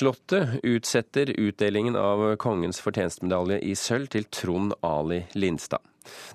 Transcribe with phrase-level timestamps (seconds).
[0.00, 5.84] Slottet utsetter utdelingen av kongens fortjenstmedalje i sølv til Trond Ali Lindstad.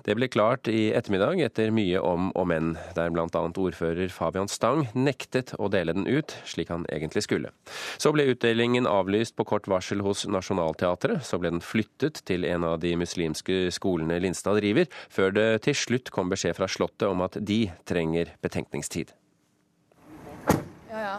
[0.06, 3.26] Det ble klart i ettermiddag etter mye om og men, der bl.a.
[3.26, 7.50] ordfører Fabian Stang nektet å dele den ut, slik han egentlig skulle.
[7.98, 11.26] Så ble utdelingen avlyst på kort varsel hos Nationaltheatret.
[11.26, 15.82] Så ble den flyttet til en av de muslimske skolene Lindstad driver, før det til
[15.82, 19.10] slutt kom beskjed fra Slottet om at de trenger betenkningstid.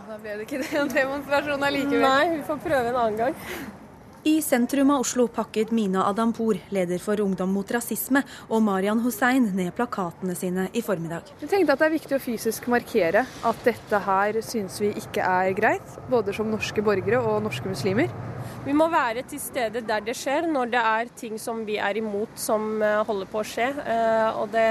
[0.06, 2.06] Da ble det ikke en demonstrasjon allikevel.
[2.06, 3.44] Nei, vi får prøve en annen gang.
[4.28, 9.46] I sentrum av Oslo pakket Mina Adampour, leder for Ungdom mot rasisme, og Marian Hussein
[9.56, 11.32] ned plakatene sine i formiddag.
[11.40, 15.24] Vi tenkte at det er viktig å fysisk markere at dette her syns vi ikke
[15.24, 18.12] er greit, både som norske borgere og norske muslimer.
[18.68, 22.02] Vi må være til stede der det skjer, når det er ting som vi er
[22.02, 23.72] imot som eh, holder på å skje.
[23.80, 24.68] Eh, og det,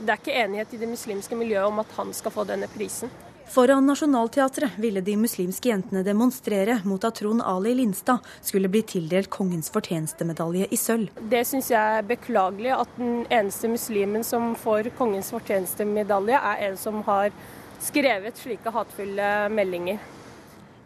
[0.00, 3.14] det er ikke enighet i det muslimske miljøet om at han skal få denne prisen.
[3.48, 9.30] Foran Nationaltheatret ville de muslimske jentene demonstrere mot at Trond Ali Lindstad skulle bli tildelt
[9.32, 11.08] kongens fortjenestemedalje i sølv.
[11.32, 16.76] Det syns jeg er beklagelig, at den eneste muslimen som får kongens fortjenestemedalje, er en
[16.76, 17.32] som har
[17.80, 20.04] skrevet slike hatefulle meldinger.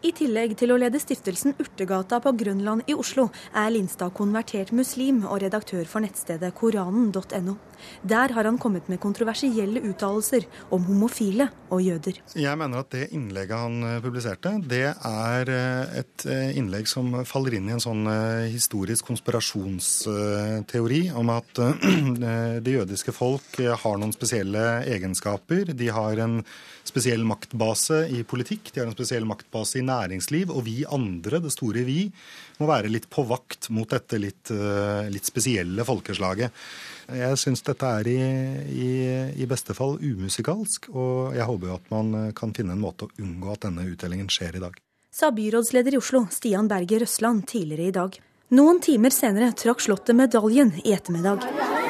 [0.02, 5.20] I tillegg til å lede stiftelsen Urtegata på Grønland i Oslo, er Lindstad konvertert muslim
[5.28, 7.54] og redaktør for nettstedet koranen.no.
[8.02, 12.18] Der har han kommet med kontroversielle uttalelser om homofile og jøder.
[12.34, 17.24] Jeg mener at det innlegget han eh, publiserte, det er eh, et eh, innlegg som
[17.28, 18.02] faller inn i en sånn
[18.50, 21.62] historisk konspirasjonsteori om at
[22.66, 25.74] det jødiske folk har noen spesielle egenskaper.
[25.78, 26.42] De har en
[26.88, 30.52] spesiell maktbase i politikk, de har en spesiell maktbase i næringsliv.
[30.52, 32.06] Og vi andre, det store vi,
[32.60, 34.52] må være litt på vakt mot dette litt,
[35.12, 36.64] litt spesielle folkeslaget.
[37.12, 38.18] Jeg syns dette er i,
[38.72, 38.90] i,
[39.42, 43.14] i, beste fall umusikalsk, og jeg håper jo at man kan finne en måte å
[43.20, 44.78] unngå at denne utdelingen skjer i dag.
[45.12, 48.20] Sa byrådsleder i Oslo, Stian Berger Røsland, tidligere i dag.
[48.56, 51.81] Noen timer senere trakk Slottet medaljen i ettermiddag.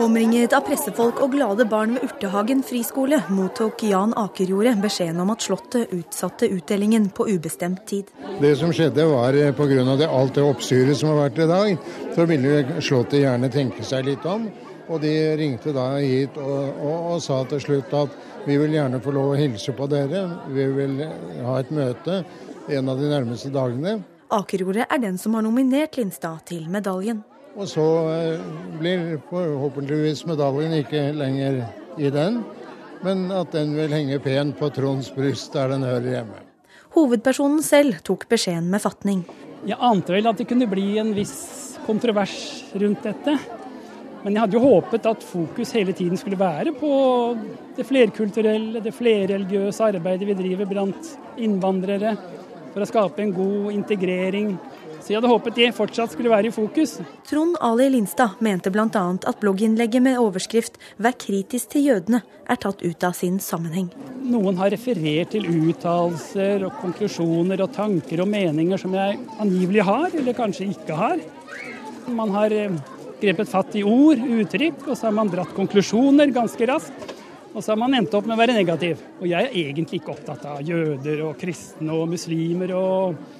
[0.00, 5.44] Omringet av pressefolk og glade barn ved Urtehagen friskole mottok Jan Akerjordet beskjeden om at
[5.44, 8.08] Slottet utsatte utdelingen på ubestemt tid.
[8.40, 10.08] Det som skjedde var eh, pga.
[10.08, 14.24] alt det oppstyret som har vært i dag, så ville Slottet gjerne tenke seg litt
[14.24, 14.48] om.
[14.88, 19.02] Og de ringte da hit og, og, og sa til slutt at vi vil gjerne
[19.04, 20.24] få lov å hilse på dere.
[20.48, 21.02] Vi vil
[21.44, 22.22] ha et møte
[22.72, 23.98] en av de nærmeste dagene.
[24.32, 27.20] Akerjordet er den som har nominert Lindstad til medaljen.
[27.58, 28.42] Og så eh,
[28.78, 31.64] blir forhåpentligvis medaljen ikke lenger
[31.98, 32.40] i den,
[33.04, 36.42] men at den vil henge pent på Tronds bryst der den hører hjemme.
[36.94, 39.24] Hovedpersonen selv tok beskjeden med fatning.
[39.66, 42.36] Jeg ante vel at det kunne bli en viss kontrovers
[42.80, 43.36] rundt dette.
[44.20, 46.90] Men jeg hadde jo håpet at fokus hele tiden skulle være på
[47.76, 52.14] det flerkulturelle, det flerreligiøse arbeidet vi driver blant innvandrere
[52.70, 54.52] for å skape en god integrering
[55.10, 56.92] så jeg hadde håpet det fortsatt skulle være i fokus.
[57.26, 59.00] Trond Ali Lindstad mente bl.a.
[59.26, 63.88] at blogginnlegget med overskrift 'Vær kritisk til jødene' er tatt ut av sin sammenheng.
[64.22, 70.14] Noen har referert til uttalelser og konklusjoner og tanker og meninger som jeg angivelig har,
[70.14, 71.18] eller kanskje ikke har.
[72.06, 72.78] Man har eh,
[73.18, 77.16] grepet fatt i ord, uttrykk, og så har man dratt konklusjoner ganske raskt.
[77.50, 79.02] Og så har man endt opp med å være negativ.
[79.18, 83.39] Og jeg er egentlig ikke opptatt av jøder og kristne og muslimer og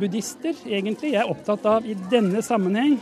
[0.00, 1.14] buddhister, egentlig.
[1.14, 2.98] Jeg er opptatt av i denne sammenheng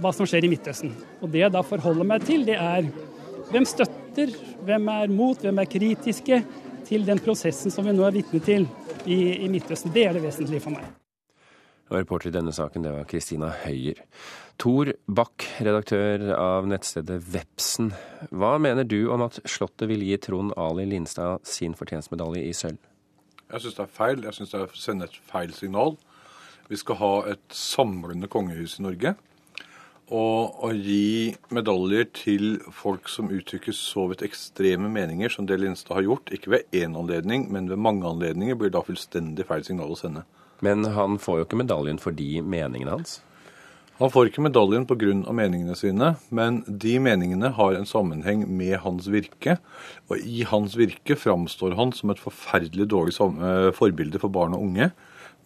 [0.00, 0.92] hva som skjer i Midtøsten.
[1.22, 2.88] Og det jeg da forholder meg til, det er
[3.50, 4.34] hvem støtter,
[4.66, 6.42] hvem er mot, hvem er kritiske
[6.86, 8.68] til den prosessen som vi nå er vitne til
[9.06, 9.94] i, i Midtøsten.
[9.94, 10.86] Det er det vesentlige for meg.
[11.86, 14.00] Og reporter i denne saken, det var Kristina Høyer.
[14.58, 17.92] Tor Bach, redaktør av nettstedet Vepsen.
[18.34, 22.80] Hva mener du om at Slottet vil gi Trond Ali Lindstad sin fortjenstmedalje i sølv?
[23.52, 24.24] Jeg syns det er feil.
[24.26, 25.96] Jeg syns det er å sende et feil signal.
[26.66, 29.14] Vi skal ha et samlende kongehus i Norge.
[30.06, 35.98] Og å gi medaljer til folk som uttrykker så vidt ekstreme meninger som det Lindstad
[35.98, 39.90] har gjort, ikke ved én anledning, men ved mange anledninger, blir da fullstendig feil signal
[39.90, 40.22] å sende.
[40.62, 43.18] Men han får jo ikke medaljen for de meningene hans?
[43.96, 45.32] Han får ikke medaljen pga.
[45.32, 49.56] meningene sine, men de meningene har en sammenheng med hans virke.
[50.10, 54.62] Og i hans virke framstår han som et forferdelig dårlig eh, forbilde for barn og
[54.68, 54.90] unge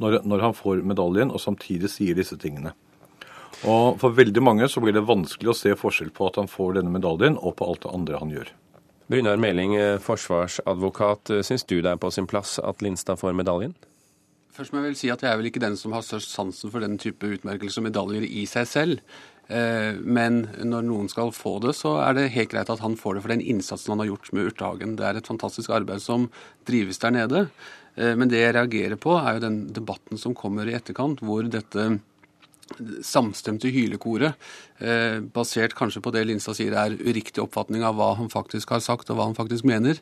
[0.01, 2.73] når, når, han får medaljen og samtidig sier disse tingene.
[3.69, 6.79] Og For veldig mange så blir det vanskelig å se forskjell på at han får
[6.79, 8.51] denne medaljen, og på alt det andre han gjør.
[9.11, 11.37] Brynjar Meling, eh, forsvarsadvokat.
[11.47, 13.77] Syns du det er på sin plass at Lindstad får medaljen?
[14.51, 16.73] Først må jeg vel si at jeg er vel ikke den som har størst sansen
[16.73, 19.15] for den type utmerkelser og medaljer i seg selv.
[19.47, 23.17] Eh, men når noen skal få det, så er det helt greit at han får
[23.17, 24.97] det for den innsatsen han har gjort med Urtehagen.
[24.99, 26.29] Det er et fantastisk arbeid som
[26.69, 27.47] drives der nede.
[28.01, 31.89] Men det jeg reagerer på, er jo den debatten som kommer i etterkant, hvor dette
[33.05, 34.39] samstemte hylekoret,
[35.35, 39.11] basert kanskje på det Linstad sier er uriktig oppfatning av hva han faktisk har sagt
[39.11, 39.99] og hva han faktisk mener,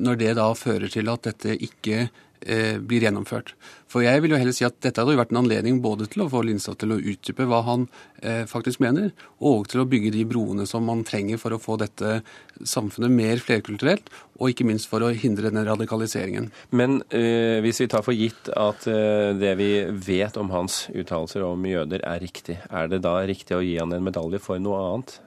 [0.00, 3.54] når det da fører til at dette ikke Eh, blir gjennomført.
[3.90, 6.22] For jeg vil jo heller si at dette hadde jo vært en anledning både til
[6.22, 7.88] å få Lindstad til å utdype hva han
[8.22, 9.10] eh, faktisk mener,
[9.42, 12.20] og til å bygge de broene som man trenger for å få dette
[12.62, 14.06] samfunnet mer flerkulturelt,
[14.38, 16.50] og ikke minst for å hindre den radikaliseringen.
[16.70, 21.48] Men eh, hvis vi tar for gitt at eh, det vi vet om hans uttalelser
[21.48, 24.78] om jøder er riktig, er det da riktig å gi han en medalje for noe
[24.86, 25.18] annet?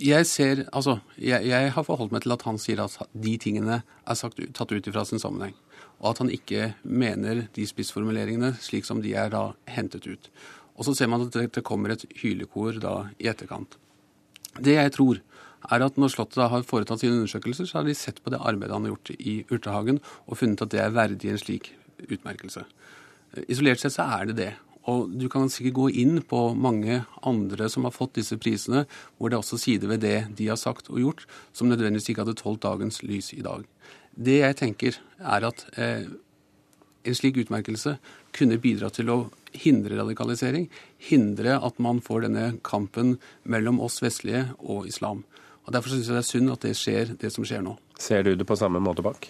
[0.00, 3.82] Jeg ser, altså, jeg, jeg har forholdt meg til at han sier at de tingene
[3.84, 5.54] er sagt, tatt ut ifra sin sammenheng
[6.00, 10.30] og at han ikke mener de spissformuleringene slik som de er da hentet ut.
[10.80, 13.76] Og så ser man at det kommer et hylekor da i etterkant.
[14.58, 15.20] Det jeg tror,
[15.68, 18.40] er at når Slottet da har foretatt sine undersøkelser, så har de sett på det
[18.40, 21.70] arbeidet han har gjort i Urtehagen, og funnet at det er verdig en slik
[22.08, 22.64] utmerkelse.
[23.46, 24.50] Isolert sett så er det det.
[24.88, 28.86] Og du kan sikkert gå inn på mange andre som har fått disse prisene,
[29.18, 32.24] hvor det er også sider ved det de har sagt og gjort, som nødvendigvis ikke
[32.24, 33.66] hadde tålt dagens lys i dag.
[34.14, 36.08] Det jeg tenker, er at eh,
[37.04, 37.96] en slik utmerkelse
[38.36, 39.18] kunne bidra til å
[39.56, 40.68] hindre radikalisering.
[41.10, 45.24] Hindre at man får denne kampen mellom oss vestlige og islam.
[45.66, 47.76] Og Derfor syns jeg det er synd at det skjer, det som skjer nå.
[48.00, 49.28] Ser du det på samme måte, Bak?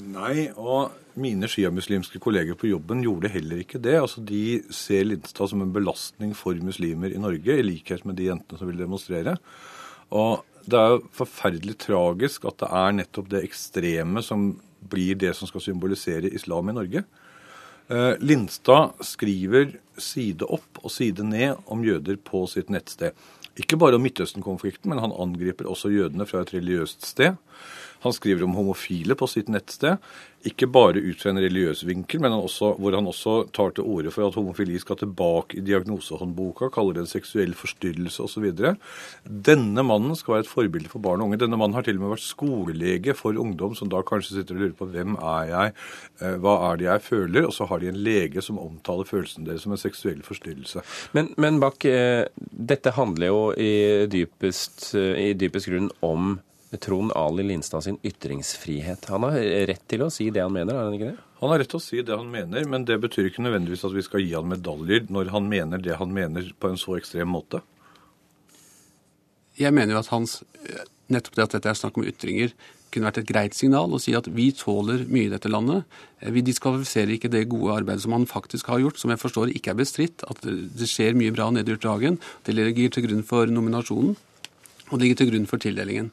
[0.00, 3.96] Nei, og mine sjiamuslimske kolleger på jobben gjorde heller ikke det.
[4.00, 8.30] Altså, De ser Lindstad som en belastning for muslimer i Norge, i likhet med de
[8.30, 9.36] jentene som vil demonstrere.
[10.16, 14.52] Og det er jo forferdelig tragisk at det er nettopp det ekstreme som
[14.90, 17.04] blir det som skal symbolisere islam i Norge.
[17.90, 23.16] Eh, Lindstad skriver side opp og side ned om jøder på sitt nettsted.
[23.58, 27.34] Ikke bare om Midtøsten-konflikten, men han angriper også jødene fra et religiøst sted.
[28.04, 30.00] Han skriver om homofile på sitt nettsted,
[30.48, 33.84] ikke bare ut fra en religiøs vinkel, men han også, hvor han også tar til
[33.84, 38.46] orde for at homofili skal tilbake i diagnosehåndboka, kaller det en seksuell forstyrrelse osv.
[39.50, 41.42] Denne mannen skal være et forbilde for barn og unge.
[41.44, 44.64] Denne mannen har til og med vært skolelege for ungdom, som da kanskje sitter og
[44.64, 45.78] lurer på hvem er jeg,
[46.22, 47.48] eh, hva er det jeg føler?
[47.50, 50.84] Og så har de en lege som omtaler følelsene deres som en seksuell forstyrrelse.
[51.12, 53.72] Men, men Bak, eh, dette handler jo i
[54.08, 56.38] dypest, eh, i dypest grunn om
[56.78, 59.08] Trond Ali Lindstad sin ytringsfrihet.
[59.10, 61.26] Han har rett til å si det han mener, har han ikke det?
[61.40, 63.96] Han har rett til å si det han mener, men det betyr ikke nødvendigvis at
[63.96, 67.32] vi skal gi han medaljer når han mener det han mener på en så ekstrem
[67.32, 67.62] måte.
[69.58, 70.40] Jeg mener jo at hans
[71.10, 72.52] Nettopp det at dette er snakk om ytringer,
[72.94, 75.82] kunne vært et greit signal å si at vi tåler mye i dette landet.
[76.22, 79.72] Vi diskvalifiserer ikke det gode arbeidet som han faktisk har gjort, som jeg forstår ikke
[79.74, 80.22] er bestridt.
[80.30, 82.20] At det skjer mye bra nede i Urtehagen.
[82.46, 84.14] Det ligger til grunn for nominasjonen,
[84.90, 86.12] og det ligger til grunn for tildelingen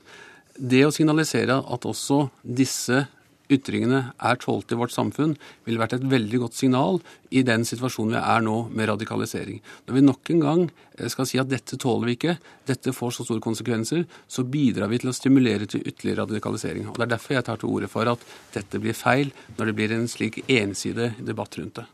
[0.57, 3.05] det å signalisere at også disse
[3.53, 6.99] ytringene er tålt i vårt samfunn, ville vært et veldig godt signal
[7.31, 9.61] i den situasjonen vi er nå med radikalisering.
[9.87, 12.37] Når vi nok en gang eh, skal si at dette tåler vi ikke,
[12.67, 16.89] dette får så store konsekvenser, så bidrar vi til å stimulere til ytterligere radikalisering.
[16.89, 18.25] Og Det er derfor jeg tar til orde for at
[18.55, 21.87] dette blir feil, når det blir en slik ensidig debatt rundt det.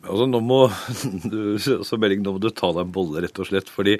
[0.00, 0.60] Altså, nå må
[1.32, 3.68] du, så Belling, nå må du ta deg en bolle, rett og slett.
[3.68, 3.98] fordi,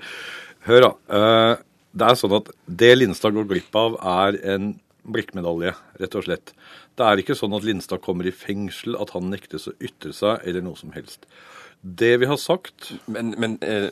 [0.69, 4.73] hør da, uh, det er sånn at det Lindstad går glipp av, er en
[5.11, 6.53] blikkmedalje, rett og slett.
[6.99, 10.45] Det er ikke sånn at Lindstad kommer i fengsel, at han nektes å ytre seg,
[10.47, 11.27] eller noe som helst.
[11.81, 13.87] Det vi har sagt Men, men eh,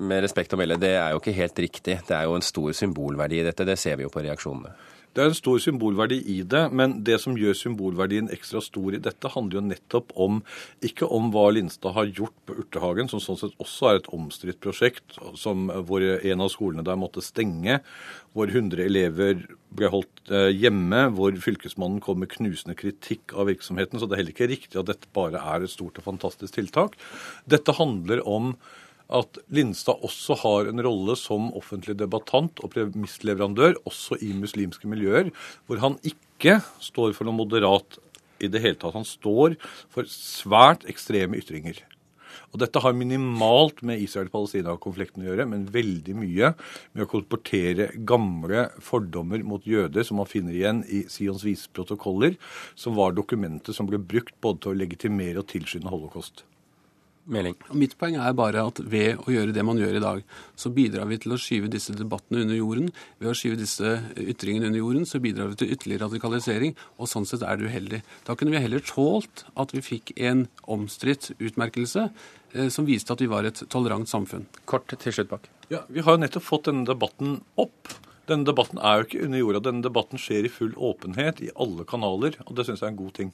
[0.00, 1.98] med respekt å melde, det er jo ikke helt riktig.
[2.08, 3.66] Det er jo en stor symbolverdi i dette.
[3.68, 4.72] Det ser vi jo på reaksjonene.
[5.14, 9.02] Det er en stor symbolverdi i det, men det som gjør symbolverdien ekstra stor i
[9.02, 10.40] dette, handler jo nettopp om
[10.82, 14.58] ikke om hva Lindstad har gjort på Urtehagen, som sånn sett også er et omstridt
[14.64, 17.78] prosjekt, som, hvor en av skolene der måtte stenge,
[18.34, 24.00] hvor 100 elever ble holdt eh, hjemme, hvor fylkesmannen kom med knusende kritikk av virksomheten.
[24.00, 26.98] Så det er heller ikke riktig at dette bare er et stort og fantastisk tiltak.
[27.46, 28.56] Dette handler om
[29.12, 35.30] at Lindstad også har en rolle som offentlig debattant og premissleverandør, også i muslimske miljøer,
[35.66, 37.98] hvor han ikke står for noe moderat
[38.42, 38.96] i det hele tatt.
[38.96, 39.58] Han står
[39.92, 41.82] for svært ekstreme ytringer.
[42.54, 46.52] Og Dette har minimalt med Israel-Palestina-konflikten å gjøre, men veldig mye
[46.94, 52.38] med å kolportere gamle fordommer mot jøder som man finner igjen i Sions vise protokoller,
[52.78, 56.46] som var dokumentet som ble brukt både til å legitimere og tilskynde holocaust.
[57.24, 57.56] Meling.
[57.72, 60.20] Mitt poeng er bare at ved å gjøre det man gjør i dag,
[60.60, 62.90] så bidrar vi til å skyve disse debattene under jorden.
[63.22, 66.76] Ved å skyve disse ytringene under jorden, så bidrar vi til ytterligere radikalisering.
[66.98, 68.02] Og sånn sett er det uheldig.
[68.28, 73.24] Da kunne vi heller tålt at vi fikk en omstridt utmerkelse eh, som viste at
[73.24, 74.44] vi var et tolerant samfunn.
[74.68, 75.48] Kort til slutt, Bak.
[75.72, 79.40] Ja, Vi har jo nettopp fått denne debatten opp Denne debatten er jo ikke under
[79.40, 79.60] jorda.
[79.66, 83.02] Denne debatten skjer i full åpenhet i alle kanaler, og det syns jeg er en
[83.02, 83.32] god ting.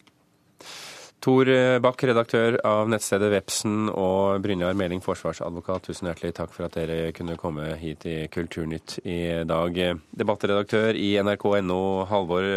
[1.21, 1.49] Tor
[1.85, 7.11] Bach, redaktør av nettstedet Vepsen, og Brynjar Meling, forsvarsadvokat, tusen hjertelig takk for at dere
[7.13, 9.77] kunne komme hit i Kulturnytt i dag.
[10.17, 12.49] Debattredaktør i nrk.no, Halvor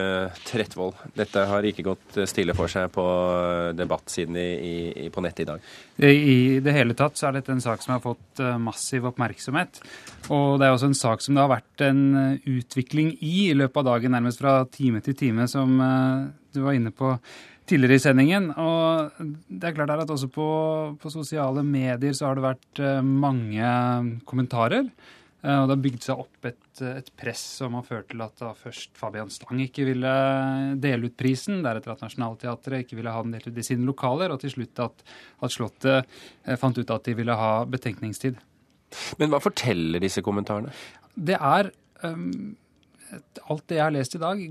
[0.48, 0.96] Trettvold.
[1.17, 3.03] Dette har ikke gått stille for seg på
[3.75, 4.48] debattsiden i,
[5.03, 5.67] i, på nettet i dag?
[6.01, 9.77] I det hele tatt så er dette en sak som har fått eh, massiv oppmerksomhet.
[10.33, 13.57] Og det er også en sak som det har vært en eh, utvikling i i
[13.57, 17.13] løpet av dagen, nærmest fra time til time, som eh, du var inne på
[17.69, 18.50] tidligere i sendingen.
[18.57, 20.47] Og det er klart at også på,
[20.97, 23.75] på sosiale medier så har det vært mange
[24.27, 24.89] kommentarer.
[25.43, 28.39] Eh, og det har bygd seg opp et, et press som har ført til at
[28.39, 30.13] da først Fabian Stang ikke ville
[30.83, 34.31] dele ut prisen, deretter at Nationaltheatret ikke ville ha den delt ut i sine lokaler,
[34.31, 35.05] og til slutt at,
[35.43, 38.39] at Slottet eh, fant ut at de ville ha betenkningstid.
[39.19, 40.71] Men hva forteller disse kommentarene?
[41.13, 41.71] Det er
[42.05, 42.53] um,
[43.50, 44.43] alt det jeg har lest i dag,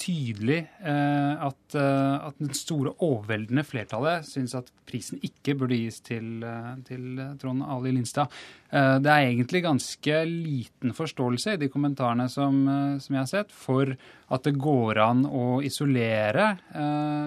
[0.00, 5.98] tydelig eh, at, eh, at den store, overveldende flertallet syns at prisen ikke burde gis
[6.04, 8.32] til, eh, til Trond Ali Lindstad.
[8.66, 12.56] Det er egentlig ganske liten forståelse i de kommentarene som,
[12.98, 13.92] som, jeg har sett, for
[14.34, 16.48] at det går an å isolere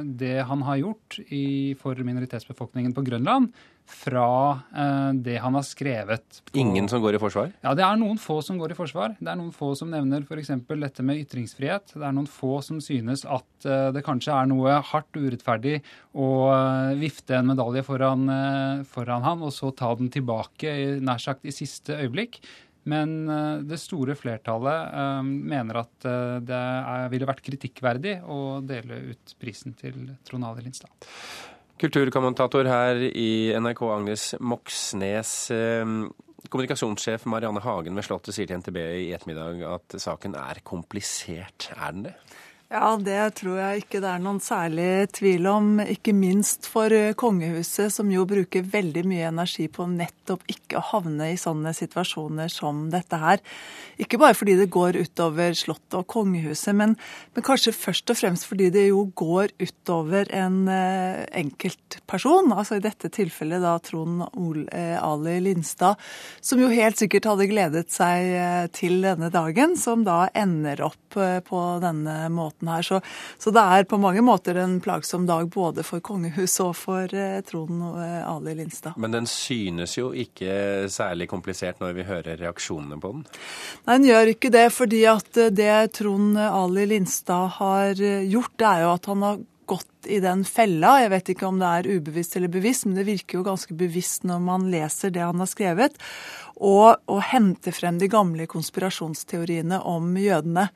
[0.03, 3.55] det han har gjort i, for minoritetsbefolkningen på Grønland,
[3.89, 6.41] fra eh, det han har skrevet.
[6.45, 6.57] På...
[6.59, 7.51] Ingen som går i forsvar?
[7.65, 9.15] Ja, det er noen få som går i forsvar.
[9.19, 10.53] Det er noen få som nevner f.eks.
[10.69, 11.95] dette med ytringsfrihet.
[11.95, 15.79] Det er noen få som synes at eh, det kanskje er noe hardt urettferdig
[16.13, 18.25] å eh, vifte en medalje foran,
[18.89, 22.41] foran, han, og så ta den tilbake nær sagt i siste øyeblikk.
[22.89, 23.27] Men
[23.69, 26.07] det store flertallet mener at
[26.47, 30.95] det er, ville vært kritikkverdig å dele ut prisen til Trond Ali Lindstad.
[31.79, 35.29] Kulturkommentator her i NRK, Agnes Moxnes.
[35.55, 36.09] Ehm,
[36.51, 41.69] kommunikasjonssjef Marianne Hagen ved Slottet sier til NTB i ettermiddag at saken er komplisert.
[41.77, 42.13] Er den det?
[42.69, 45.79] Ja, det tror jeg ikke det er noen særlig tvil om.
[45.81, 50.83] Ikke minst for eh, kongehuset, som jo bruker veldig mye energi på nettopp ikke å
[50.91, 53.41] havne i sånne situasjoner som dette her.
[53.97, 56.93] Ikke bare fordi det går utover Slottet og kongehuset, men,
[57.33, 62.53] men kanskje først og fremst fordi det jo går utover en uh, enkeltperson.
[62.53, 65.97] Altså i dette tilfellet da Trond uh, Ali Lindstad,
[66.37, 71.17] som jo helt sikkert hadde gledet seg til denne dagen, som da ender opp
[71.49, 72.81] på denne måten måten her.
[72.81, 73.01] Så,
[73.37, 77.41] så, det er på mange måter en plagsom dag både for kongehuset og for eh,
[77.41, 78.97] Trond eh, Ali Lindstad.
[78.97, 83.25] Men den synes jo ikke særlig komplisert når vi hører reaksjonene på den?
[83.85, 84.71] Nei, den gjør ikke det.
[84.71, 89.23] fordi at eh, det Trond Ali Lindstad har eh, gjort, det er jo at han
[89.23, 89.39] har
[89.69, 90.99] gått i den fella.
[91.03, 94.27] Jeg vet ikke om det er ubevisst eller bevisst, men det virker jo ganske bevisst
[94.27, 95.99] når man leser det han har skrevet.
[96.59, 100.67] Og å hente frem de gamle konspirasjonsteoriene om jødene.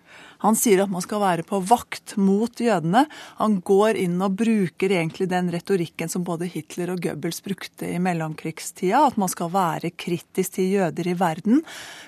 [0.44, 3.06] Han sier at man skal være på vakt mot jødene.
[3.40, 8.00] Han går inn og bruker egentlig den retorikken som både Hitler og Goebbels brukte i
[8.04, 11.62] mellomkrigstida, at man skal være kritisk til jøder i verden.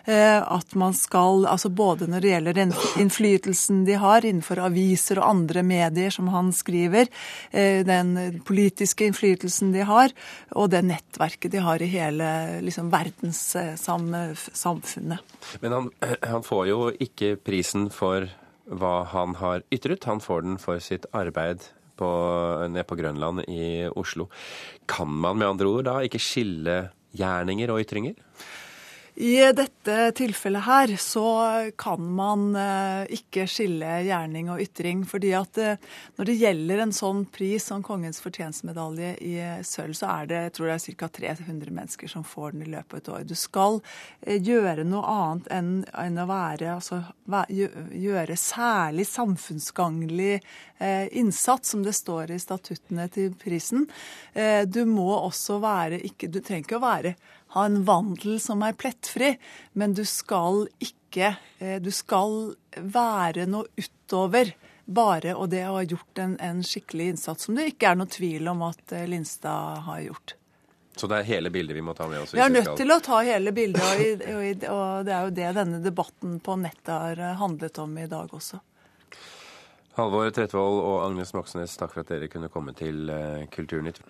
[0.03, 2.61] Eh, at man skal, altså både når det gjelder
[3.05, 7.04] innflytelsen de har innenfor aviser og andre medier, som han skriver,
[7.51, 10.09] eh, den politiske innflytelsen de har,
[10.55, 12.27] og det nettverket de har i hele
[12.65, 15.19] liksom, verdenssamfunnet.
[15.63, 15.85] Men han,
[16.33, 18.19] han får jo ikke prisen for
[18.65, 20.07] hva han har ytret.
[20.09, 21.59] Han får den for sitt arbeid
[21.99, 22.09] på,
[22.69, 24.27] nede på Grønland i Oslo.
[24.89, 28.15] Kan man med andre ord da ikke skille gjerninger og ytringer?
[29.15, 31.27] I dette tilfellet her så
[31.79, 35.05] kan man eh, ikke skille gjerning og ytring.
[35.07, 35.77] fordi at eh,
[36.17, 40.53] når det gjelder en sånn pris som Kongens fortjenstmedalje i sølv, så er det jeg
[40.57, 41.09] tror det er ca.
[41.15, 43.29] 300 mennesker som får den i løpet av et år.
[43.29, 43.79] Du skal
[44.19, 46.99] eh, gjøre noe annet enn å være altså,
[47.47, 50.41] gjøre særlig samfunnsgagnlig
[51.15, 53.85] innsats, som det står i statuttene til prisen.
[54.67, 57.13] Du må også være ikke, Du trenger ikke å være
[57.55, 59.35] ha en vandel som er plettfri,
[59.73, 64.51] men du skal ikke eh, Du skal være noe utover
[64.85, 68.11] bare og det å ha gjort en, en skikkelig innsats, som det ikke er noe
[68.11, 70.35] tvil om at eh, Linstad har gjort.
[70.95, 72.35] Så det er hele bildet vi må ta med oss?
[72.35, 75.49] Vi er nødt til å ta hele bildet, og, og, og det er jo det
[75.57, 78.59] denne debatten på nettet har eh, handlet om i dag også.
[79.95, 83.07] Halvor Tretvold og Agnes Moxnes, takk for at dere kunne komme til
[83.55, 84.03] Kulturnytt.